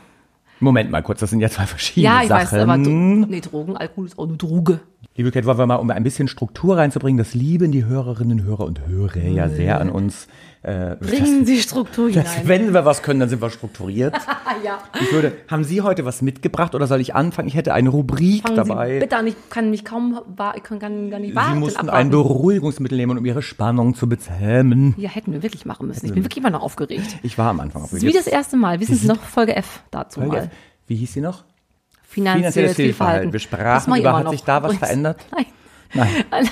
[0.60, 2.62] Moment mal kurz, das sind ja zwei verschiedene Ja, ich weiß, Sachen.
[2.68, 2.90] aber Dro-
[3.30, 4.80] nee, Drogen, Alkohol ist auch eine Droge.
[5.16, 8.66] Liebe Kate, wollen wir mal, um ein bisschen Struktur reinzubringen, das lieben die Hörerinnen, Hörer
[8.66, 10.28] und Hörer ja sehr an uns.
[10.62, 12.48] Äh, Bringen Sie Struktur das, hinein.
[12.48, 14.16] wenn wir was können, dann sind wir strukturiert.
[14.64, 14.80] Ja.
[15.00, 17.48] Ich würde, haben Sie heute was mitgebracht oder soll ich anfangen?
[17.48, 18.94] Ich hätte eine Rubrik Fangen dabei.
[18.96, 20.20] Sie bitte an, ich kann mich kaum,
[20.56, 21.60] ich kann gar nicht Sie warten.
[21.60, 21.96] mussten abwarten.
[21.96, 24.96] ein Beruhigungsmittel nehmen, um Ihre Spannung zu bezähmen.
[24.98, 26.08] Ja, hätten wir wirklich machen müssen.
[26.08, 27.20] Ich bin wirklich immer noch aufgeregt.
[27.22, 28.80] Ich war am Anfang auf Das ist wie das erste Mal.
[28.80, 30.50] Wissen Sie noch Folge F dazu mal?
[30.88, 31.44] Wie hieß sie noch?
[32.08, 33.34] Finanzielles Finanzielles Fehlverhalten.
[33.34, 35.26] Wir sprachen über, hat sich da was verändert?
[35.36, 35.46] Nein.
[36.32, 36.50] Nein.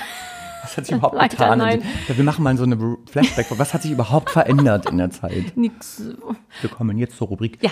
[0.63, 1.59] Was hat sich überhaupt Leider getan?
[1.59, 1.81] nein.
[2.07, 3.47] Wir machen mal so eine Flashback.
[3.51, 5.55] Was hat sich überhaupt verändert in der Zeit?
[5.55, 6.01] Nix.
[6.61, 7.59] Wir kommen jetzt zur Rubrik.
[7.61, 7.69] Ja.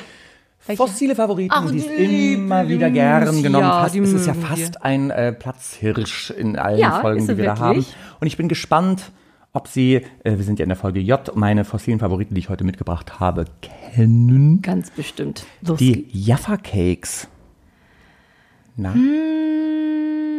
[0.66, 0.82] Welche?
[0.82, 3.90] Fossile Favoriten, Ach, die es immer wieder gern genommen.
[3.92, 7.60] die es ist ja fast ein äh, Platzhirsch in allen Ja, Folgen, die wir da
[7.60, 7.76] haben.
[7.78, 7.96] wirklich.
[8.22, 9.12] Und ich bin gespannt,
[9.52, 12.50] ob Sie, äh, wir sind ja in der Folge J, meine fossilen Favoriten, die ich
[12.50, 14.62] heute mitgebracht habe, kennen.
[14.62, 15.46] Ganz bestimmt.
[15.62, 17.28] Los Die Jaffa Cakes.
[18.76, 18.94] Na?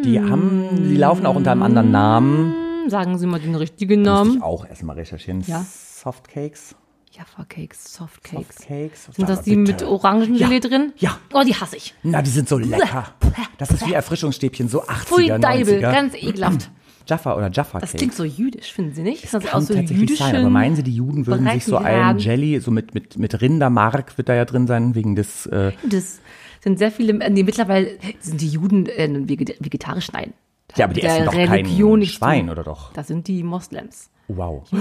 [0.04, 2.52] Die haben, die laufen auch unter einem anderen Namen.
[2.82, 2.92] geht's.
[2.92, 4.36] Sagen Sie mal den richtigen Muss Namen.
[4.36, 5.42] ich auch erstmal recherchieren.
[5.46, 5.64] Ja.
[5.64, 6.74] Soft Cakes.
[7.10, 8.56] Jaffa Cakes, Soft Soft Cakes.
[8.66, 9.08] Cakes.
[9.12, 9.72] Sind das die bitte.
[9.72, 10.92] mit Orangengelee drin?
[10.98, 11.16] Ja.
[11.32, 11.94] Oh, die hasse ich.
[12.02, 13.06] Na, die sind so lecker.
[13.56, 15.80] Das ist wie Erfrischungsstäbchen, so 80er, Pfui, Deibel, 90er.
[15.80, 16.70] ganz ekelhaft.
[17.06, 17.98] Jaffa oder Jaffa Das Cakes.
[18.00, 19.24] klingt so jüdisch, finden Sie nicht?
[19.32, 22.18] Das, Kann aus so tatsächlich sein, aber meinen Sie, die Juden würden sich so ein.
[22.18, 26.20] Jelly, so mit, mit, mit Rindermark wird da ja drin sein, wegen des, äh, Das
[26.64, 30.32] sind sehr viele, äh, nee, mittlerweile sind die Juden äh, vege- vegetarisch, nein.
[30.68, 32.92] Das ja, aber die essen doch Religion kein Schwein, oder doch?
[32.94, 34.10] Das sind die Moslems.
[34.26, 34.62] Wow.
[34.72, 34.76] Oh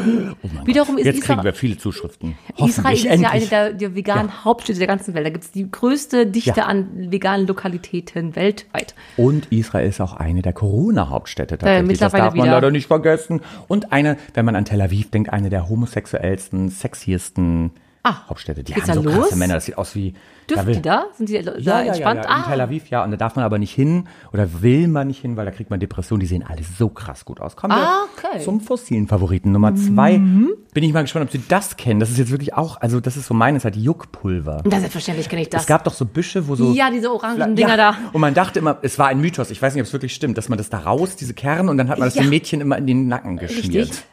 [0.65, 1.00] Wiederum Gott.
[1.00, 2.38] ist Jetzt Israel- kriegen wir viele Zuschriften.
[2.58, 3.50] Israel ist ja eine endlich.
[3.50, 5.26] der, der veganen Hauptstädte der ganzen Welt.
[5.26, 6.65] Da gibt es die größte Dichte Ja.
[6.67, 8.96] an veganen Lokalitäten weltweit.
[9.17, 11.82] Und Israel ist auch eine der Corona-Hauptstädte tatsächlich.
[11.82, 12.56] das mittlerweile darf man wieder.
[12.56, 13.41] leider nicht vergessen.
[13.67, 17.72] Und eine, wenn man an Tel Aviv denkt, eine der homosexuellsten, sexiesten
[18.06, 18.63] Ah, Hauptstädte.
[18.63, 19.36] Die haben so da krasse los?
[19.36, 19.54] Männer.
[19.54, 20.13] Das sieht aus wie.
[20.50, 21.06] Dürfen will- die da?
[21.18, 21.98] Sind die da Ja, entspannt?
[22.00, 23.02] ja, ja, in ah, Tel Aviv, ja.
[23.02, 25.70] Und da darf man aber nicht hin oder will man nicht hin, weil da kriegt
[25.70, 26.20] man Depressionen.
[26.20, 27.56] Die sehen alle so krass gut aus.
[27.56, 28.39] Kommen Ah, wir okay.
[28.39, 28.44] Mhm.
[28.44, 30.18] zum fossilen Favoriten Nummer zwei.
[30.18, 32.02] Bin ich mal gespannt, ob Sie das kennen.
[32.02, 34.62] Das ist jetzt wirklich auch, also das ist so meine Zeit, Juckpulver.
[34.66, 35.62] das selbstverständlich kenne ich das.
[35.62, 36.74] Es gab doch so Büsche, wo so.
[36.74, 37.96] ja, diese orangen Dinger da.
[38.12, 40.38] Und man dachte immer, es war ein Mythos, ich weiß nicht, ob es wirklich stimmt,
[40.38, 42.78] dass man das da raus, diese Kerne, und dann hat man das dem Mädchen immer
[42.78, 43.88] in den Nacken geschmiert.
[43.89, 44.04] Richtig.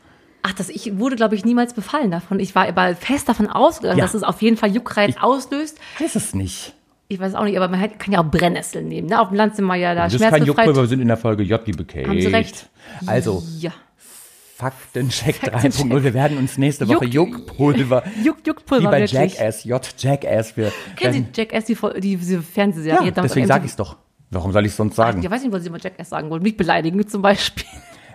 [0.42, 2.40] Ach, das, ich wurde, glaube ich, niemals befallen davon.
[2.40, 4.04] Ich war aber fest davon ausgegangen, Ja.
[4.04, 5.78] dass es auf jeden Fall Juckreiz auslöst.
[5.98, 6.74] Weiß es nicht.
[7.08, 9.08] Ich weiß auch nicht, aber man kann ja auch Brennnesseln nehmen.
[9.08, 9.20] Ne?
[9.20, 10.46] Auf dem Land sind wir ja da Das ist kein schmerzbefreit.
[10.66, 12.08] Juckpulver, wir sind in der Folge J, liebe Kate.
[12.08, 12.68] Haben Sie recht.
[13.06, 13.72] Also, Ja.
[14.56, 16.02] Faktencheck 3.0.
[16.02, 19.34] Wir werden uns nächste Woche Juck- Juckpulver, Juck, wie Juckpulver bei wirklich.
[19.34, 20.56] Jackass, J, Jackass.
[20.56, 23.06] Wir Kennen Sie Jackass, die, die, diese Fernsehserie?
[23.06, 23.96] Ja, deswegen sage ich es doch.
[24.30, 25.22] Warum soll ich es sonst sagen?
[25.22, 26.42] Ja, weiß nicht, was Sie mal Jackass sagen wollen.
[26.42, 27.64] Mich beleidigen zum Beispiel.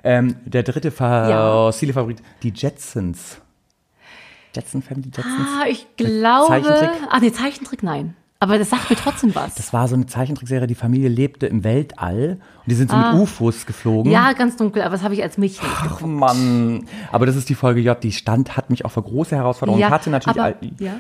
[0.06, 1.52] Ähm, der dritte Ja.
[1.72, 3.42] fossile Favorit, die Jetsons.
[4.56, 5.50] Jetson Family Jetsons.
[5.62, 6.48] Ah, ich glaube.
[6.48, 6.90] Zeichentrick?
[7.10, 8.16] Ah, nee, Zeichentrick, nein.
[8.40, 9.56] Aber das sagt mir trotzdem was.
[9.56, 13.14] Das war so eine Zeichentrickserie, die Familie lebte im Weltall und die sind so mit
[13.16, 14.12] UFOs geflogen.
[14.16, 14.28] Ah.
[14.30, 16.06] ja, ganz dunkel, aber das habe ich als Mädchen Ach geguckt.
[16.06, 16.86] Mann.
[17.12, 19.82] Aber das ist die Folge J, die stand, hat mich auch vor große Herausforderungen.
[19.82, 20.38] Ja, hatte natürlich.
[20.40, 20.98] aber, all- ja.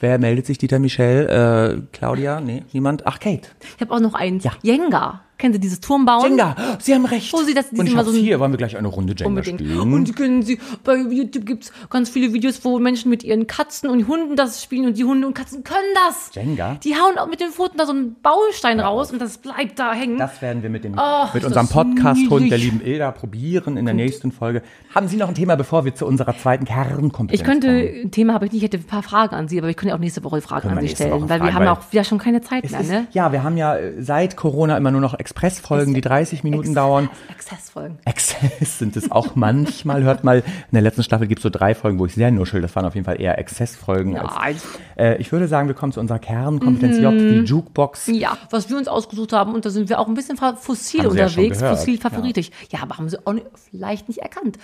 [0.00, 0.58] Wer meldet sich?
[0.58, 1.28] Dieter Michel?
[1.28, 2.40] Äh, Claudia?
[2.40, 3.06] Nee, niemand?
[3.06, 3.48] Ach, Kate.
[3.76, 4.42] Ich habe auch noch eins.
[4.44, 4.52] Ja.
[4.62, 5.20] Jenga.
[5.38, 6.30] Kennen Sie dieses Turmbauen?
[6.30, 7.32] Jenga, Sie haben recht.
[7.32, 8.38] Wo Sie das- und ich mal so hier.
[8.38, 9.60] Wollen wir gleich eine Runde Jenga Unbedingt.
[9.60, 9.92] spielen?
[9.92, 14.06] Und können Sie, bei YouTube gibt's ganz viele Videos, wo Menschen mit ihren Katzen und
[14.06, 16.30] Hunden das spielen und die Hunde und Katzen können das.
[16.34, 16.76] Jenga?
[16.84, 19.92] Die hauen auch mit den Pfoten da so einen Baustein raus und das bleibt da
[19.92, 20.16] hängen.
[20.18, 23.94] Das werden wir mit, dem, Ach, mit unserem Podcast-Hund, der lieben Ilda, probieren in der
[23.94, 24.62] nächsten Folge.
[24.94, 28.02] Haben Sie noch ein Thema, bevor wir zu unserer zweiten Kernkompetenz Ich könnte, kommen?
[28.06, 29.94] ein Thema habe ich nicht, ich hätte ein paar Fragen an Sie, aber ich könnte
[29.94, 32.40] auch nächste Woche Fragen Können an Sie stellen, weil wir haben auch wieder schon keine
[32.42, 33.06] Zeit Es mehr, ist, ne?
[33.12, 37.08] Ja, wir haben ja äh, seit Corona immer nur noch Expressfolgen, die 30 Minuten dauern.
[37.30, 37.98] Exzessfolgen.
[38.04, 40.02] Exzess sind es auch manchmal.
[40.02, 42.60] Hört mal, in der letzten Staffel gibt es so drei Folgen, wo ich sehr nuschel.
[42.60, 44.16] Das waren auf jeden Fall eher Exzessfolgen.
[44.16, 44.64] Ja, Als,
[44.98, 48.08] äh, ich würde sagen, wir kommen zu unserer Kernkompetenz J, die Jukebox.
[48.08, 51.16] Ja, was wir uns ausgesucht haben, und da sind wir auch ein bisschen fossil Haben
[51.16, 52.50] ja unterwegs, gehört, fossil favoritisch.
[52.70, 52.82] Ja.
[52.82, 54.58] aber haben Sie auch nicht, vielleicht nicht erkannt.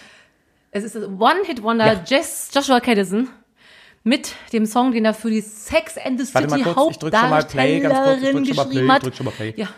[0.73, 2.01] Es ist ein One-Hit-Wonder Ja.
[2.05, 3.29] Jess, Joshua Caddison
[4.03, 9.05] mit dem Song, den er für die Sex and the City Hauptdarstellerin geschrieben hat.
[9.57, 9.69] Ja,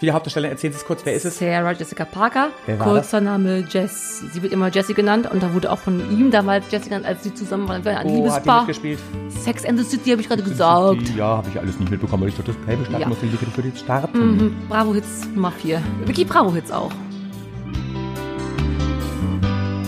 [0.00, 1.38] Viele Hauptdarsteller, erzählen Sie es kurz, wer ist es?
[1.40, 4.20] Sarah Jessica Parker, Wer war kurzer Name Jess.
[4.32, 7.24] Sie wird immer Jessie genannt und da wurde auch von ihm damals Jessie genannt, als
[7.24, 7.84] sie zusammen waren.
[7.84, 8.58] Ein Oh, hat die Liebespaar.
[8.60, 9.00] mitgespielt?
[9.28, 11.00] Sex and the City habe ich gerade gesagt.
[11.16, 13.08] Ja, habe ich alles nicht mitbekommen, weil ich doch das Play bestarten Ja.
[13.08, 13.26] musste.
[13.26, 14.36] Liebe, für jetzt starten.
[14.36, 14.56] Mhm.
[14.68, 15.82] Bravo Hits Nummer 4.
[16.04, 16.92] Vicky Bravo Hits auch.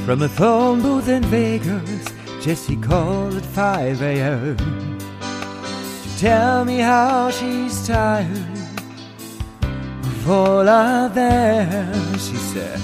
[0.06, 2.04] From a phone booth in Vegas,
[2.44, 4.56] Jessie called at 5 a.m.
[4.56, 8.26] to tell me how she's tired
[10.30, 11.92] all of them.
[12.14, 12.80] She said,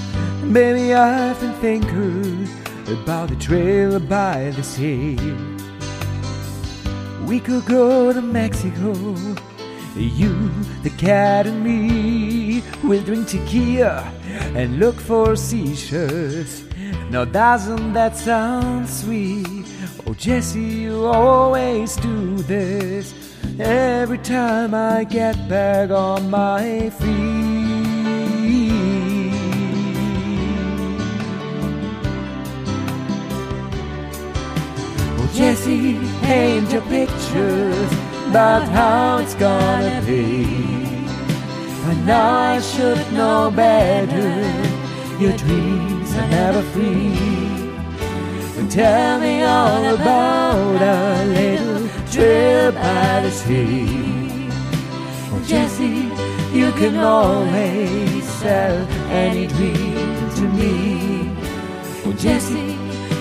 [0.52, 2.48] Baby, I've been thinking
[2.88, 5.16] about the trailer by the sea.
[7.24, 8.92] We could go to Mexico.
[9.94, 10.50] You,
[10.82, 12.62] the cat, and me.
[12.82, 14.12] We'll drink tequila
[14.54, 16.64] and look for seashells.
[17.11, 19.46] Now, doesn't that sound sweet?
[20.06, 23.25] Oh, Jesse, you always do this
[23.59, 27.07] every time I get back on my feet.
[35.19, 37.92] Oh, Jesse, paint your pictures
[38.29, 40.45] about how it's gonna be.
[41.90, 44.77] And I should know better.
[45.21, 47.37] your dreams are never free.
[48.69, 54.49] Tell me all about a little trip by the sea.
[55.33, 56.11] Oh, Jesse,
[56.57, 61.37] you can always sell any dream to me.
[62.05, 62.79] Oh, Jesse,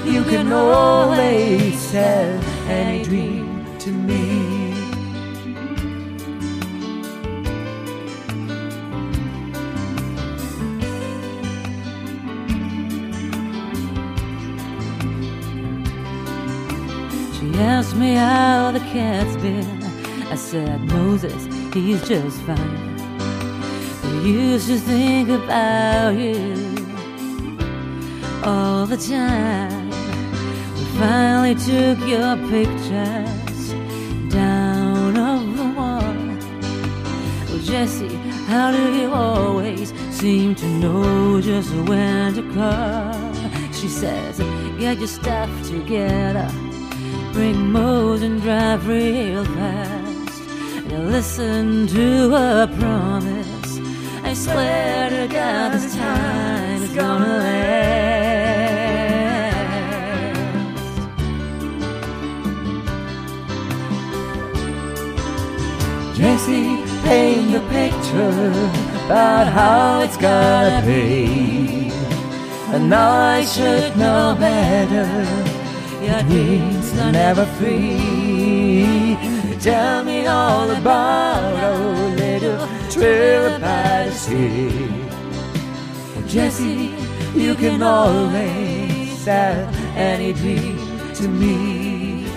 [0.10, 4.55] you can always sell any dream to me.
[17.96, 19.84] Me how the cat's been.
[20.32, 23.00] I said, Moses, he's just fine.
[24.04, 26.76] I used to think about you
[28.44, 29.90] all the time.
[30.76, 33.74] We finally took your pictures
[34.30, 36.02] down of the wall.
[37.50, 38.16] Oh, Jesse,
[38.48, 43.34] how do you always seem to know just when to call?
[43.74, 44.40] She says,
[44.80, 46.50] get your stuff together,
[47.36, 50.42] bring Mose and drive real fast.
[50.90, 53.80] And listen to a promise.
[54.24, 57.76] I swear to God, this time is gonna last.
[66.18, 68.54] Jesse, paint the picture
[69.08, 71.92] about how it's gonna be.
[72.74, 75.06] And I should know better.
[76.02, 79.18] Your dreams are never free.
[79.60, 81.78] Tell me all about a
[82.16, 85.06] little trip by the sea.
[86.28, 86.94] Jesse,
[87.36, 90.78] you can always sell any dream
[91.16, 92.28] to me.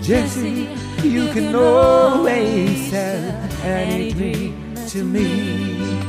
[0.00, 0.68] Jesse,
[1.02, 5.99] you can always sell any dream to me.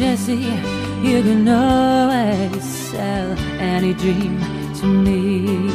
[0.00, 0.56] Jesse,
[1.02, 4.40] you can always sell any dream
[4.76, 5.70] to me.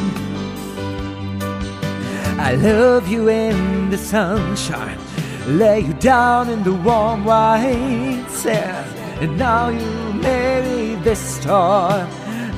[2.36, 4.98] I love you in the sunshine,
[5.46, 12.08] lay you down in the warm white sand, and now you marry this storm.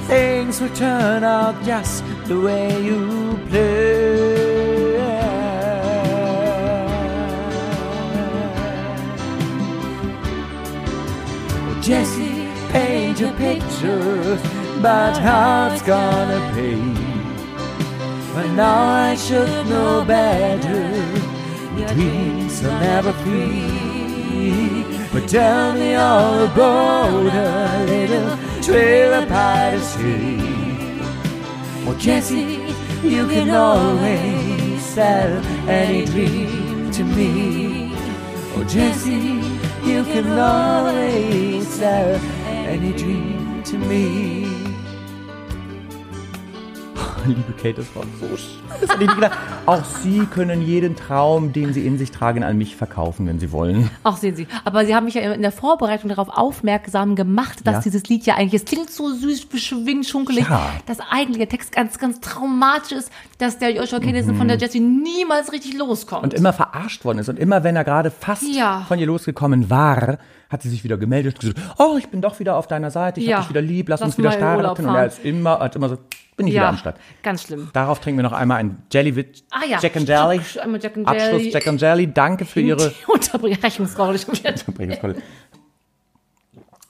[0.07, 4.18] Things will turn out just the way you play.
[11.89, 14.39] Jesse, paint your picture
[14.83, 16.77] but how it's gonna be.
[18.35, 20.85] But now I should know better.
[21.79, 24.85] Your dreams are never free.
[25.15, 31.01] But tell me all about a little trailer by the sea.
[31.89, 37.93] Oh, Jesse, you can always sell any dream to me.
[38.55, 39.58] Oh, Jesse,
[39.89, 44.58] you can always sell any dream to me.
[47.29, 48.27] Liebe Kate, das war so
[49.01, 49.37] ich gedacht.
[49.67, 53.53] Auch Sie können jeden Traum, den Sie in sich tragen, an mich verkaufen, wenn Sie
[53.53, 53.91] wollen.
[54.05, 54.47] Ach, sehen Sie.
[54.65, 57.81] Aber Sie haben mich ja in der Vorbereitung darauf aufmerksam gemacht, dass Ja.
[57.83, 60.71] dieses Lied ja eigentlich, es klingt so süß, beschwingt, schunkelig, Ja.
[60.87, 64.81] dass eigentlich der Text ganz, ganz traumatisch ist, dass der Joshua Kennison von der Jessie
[64.81, 66.23] niemals richtig loskommt.
[66.23, 66.29] Mhm.
[66.31, 67.29] Und immer verarscht worden ist.
[67.29, 68.85] Und immer, wenn er gerade fast Ja.
[68.89, 70.19] von ihr losgekommen war,
[70.51, 73.21] hat sie sich wieder gemeldet und gesagt, oh, ich bin doch wieder auf deiner Seite,
[73.21, 73.37] ich Ja.
[73.37, 74.87] hab dich wieder lieb, lass, Lass uns wieder starten.
[74.87, 75.99] Und er ist immer, hat immer so,
[76.39, 76.97] bin ich wieder am Start.
[77.23, 77.69] ganz schlimm.
[77.75, 80.41] Darauf trinken wir noch einmal ein Jelly with Ah ja, Jack and Jelly.
[80.63, 81.51] Einmal Jack and Abschluss Jelly.
[81.51, 82.13] Jack and Jelly.
[82.13, 84.19] Danke für Ihre Unterbrechungsrolle.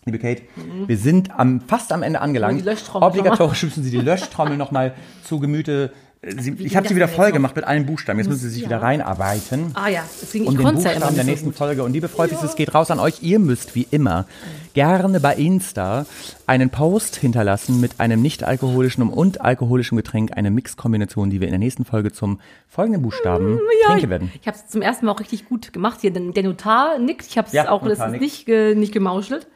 [0.05, 0.43] Liebe Kate,
[0.87, 2.63] wir sind am, fast am Ende angelangt.
[2.67, 5.93] Oh, die Obligatorisch müssen Sie die Löschtrommel nochmal zu Gemüte.
[6.21, 8.19] Sie, ich habe sie wieder voll gemacht mit allen Buchstaben.
[8.19, 9.71] Jetzt müssen Sie sich wieder reinarbeiten.
[9.75, 11.57] Ah ja, deswegen, ich um den konnte ja immer Buchstaben der nicht so nächsten.
[11.57, 11.85] Folge.
[11.85, 13.23] Und liebe Freundis, es geht raus an euch.
[13.23, 14.27] Ihr müsst wie immer
[14.75, 16.07] gerne bei Insta
[16.49, 21.53] einen Post hinterlassen mit einem nicht alkoholischen und alkoholischen Getränk, eine Mixkombination, die wir in
[21.53, 24.33] der nächsten Folge zum folgenden Buchstaben Mm, Ja, trinken ich, werden.
[24.41, 26.11] ich habe es zum ersten Mal auch richtig gut gemacht hier.
[26.11, 27.27] Der Notar nickt.
[27.29, 29.47] Ich habe es Ja, auch Notar nicht, ge, nicht gemauschelt.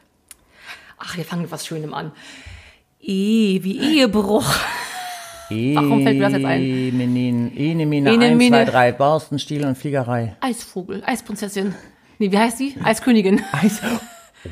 [0.97, 2.13] Ach, wir fangen mit was Schönem an.
[3.01, 4.45] E wie Ehebruch.
[5.75, 6.61] Warum fällt mir das jetzt ein?
[6.61, 8.65] Enemine, Enemine, Ene, 1, Mine.
[8.65, 10.35] 2, 3, Borstenstiel und Fliegerei.
[10.39, 11.73] Eisvogel, Eisprinzessin.
[12.19, 12.75] Nee, wie heißt die?
[12.83, 13.41] Eiskönigin.
[13.51, 13.81] Eis.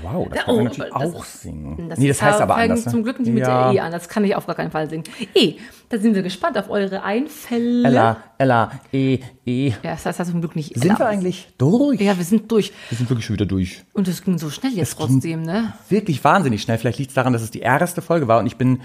[0.03, 1.89] Wow, das kann Oh, man natürlich auch ist- singen.
[1.89, 2.85] Das nee, das heißt aber anders.
[2.85, 2.91] Ne?
[2.93, 3.73] zum Glück nicht mit ja.
[3.73, 3.91] der E an.
[3.91, 5.03] Das kann ich auf gar keinen Fall singen.
[5.35, 5.55] E,
[5.89, 7.85] da sind wir gespannt auf eure Einfälle.
[7.85, 9.67] Ella, Ella, E, E.
[9.83, 10.99] Ja, das heißt zum Glück nicht Sind Ella.
[10.99, 11.99] wir eigentlich durch?
[11.99, 12.71] Ja, wir sind durch.
[12.87, 13.83] Wir sind wirklich schon wieder durch.
[13.91, 15.73] Und es ging so schnell jetzt ging- trotzdem, ne?
[15.89, 16.77] Wirklich wahnsinnig schnell.
[16.77, 18.79] Vielleicht liegt es daran, dass es die erste Folge war und ich bin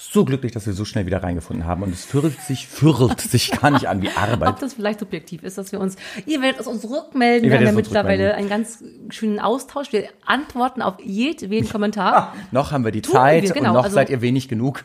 [0.00, 1.82] so glücklich, dass wir so schnell wieder reingefunden haben.
[1.82, 4.48] Und es fühlt sich, fühlt sich gar nicht an wie Arbeit.
[4.48, 7.72] Ob das vielleicht subjektiv ist, dass wir uns, ihr werdet uns rückmelden, wir haben ja
[7.72, 9.92] mittlerweile einen ganz schönen Austausch.
[9.92, 12.34] Wir antworten auf jedweden Kommentar.
[12.50, 14.84] Noch haben wir die Tun Zeit wir, genau, und noch also- seid ihr wenig genug,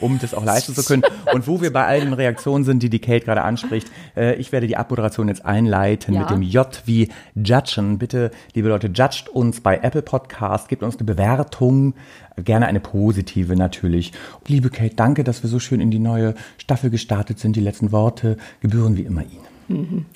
[0.00, 1.02] um das auch leisten zu können.
[1.32, 4.66] Und wo wir bei allen Reaktionen sind, die die Kate gerade anspricht, äh, ich werde
[4.66, 6.20] die Abmoderation jetzt einleiten Ja.
[6.20, 7.98] mit dem J wie Judgen.
[7.98, 11.94] Bitte, liebe Leute, judgt uns bei Apple Podcast, gebt uns eine Bewertung,
[12.36, 14.12] gerne eine positive natürlich.
[14.46, 17.56] Liebe Kate, danke, dass wir so schön in die neue Staffel gestartet sind.
[17.56, 20.06] Die letzten Worte gebühren wie immer Ihnen.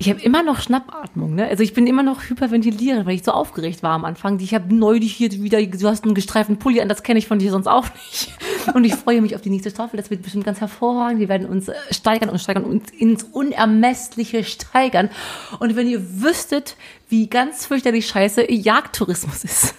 [0.00, 1.48] Ich habe immer noch Schnappatmung, ne?
[1.48, 4.38] Also ich bin immer noch hyperventilierend, weil ich so aufgeregt war am Anfang.
[4.38, 7.40] Ich habe neulich hier wieder, du hast einen gestreiften Pulli an, das kenne ich von
[7.40, 8.32] dir sonst auch nicht.
[8.74, 9.96] Und ich freue mich auf die nächste Staffel.
[9.96, 11.18] Das wird bestimmt ganz hervorragend.
[11.18, 15.10] Wir werden uns äh, steigern und steigern und ins Unermessliche steigern.
[15.58, 16.76] Und wenn ihr wüsstet,
[17.08, 19.74] wie ganz fürchterlich scheiße Jagdtourismus ist.